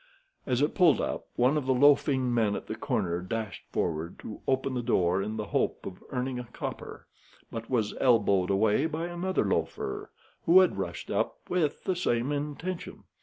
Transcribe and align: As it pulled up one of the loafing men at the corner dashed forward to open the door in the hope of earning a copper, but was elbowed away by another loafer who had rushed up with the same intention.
As 0.47 0.63
it 0.63 0.73
pulled 0.73 0.99
up 0.99 1.27
one 1.35 1.57
of 1.57 1.67
the 1.67 1.75
loafing 1.75 2.33
men 2.33 2.55
at 2.55 2.65
the 2.65 2.73
corner 2.73 3.21
dashed 3.21 3.61
forward 3.69 4.17
to 4.21 4.41
open 4.47 4.73
the 4.73 4.81
door 4.81 5.21
in 5.21 5.37
the 5.37 5.45
hope 5.53 5.85
of 5.85 6.03
earning 6.09 6.39
a 6.39 6.45
copper, 6.45 7.05
but 7.51 7.69
was 7.69 7.93
elbowed 8.01 8.49
away 8.49 8.87
by 8.87 9.05
another 9.05 9.45
loafer 9.45 10.09
who 10.47 10.61
had 10.61 10.79
rushed 10.79 11.11
up 11.11 11.37
with 11.49 11.83
the 11.83 11.95
same 11.95 12.31
intention. 12.31 13.03